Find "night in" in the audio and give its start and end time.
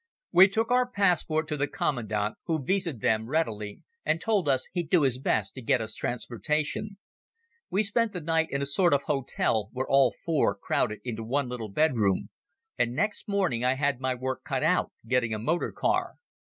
8.21-8.63